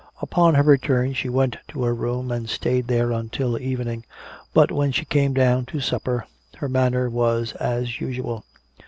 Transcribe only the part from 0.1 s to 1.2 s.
Upon her return